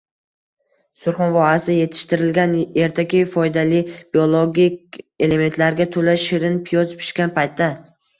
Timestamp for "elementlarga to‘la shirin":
5.27-6.57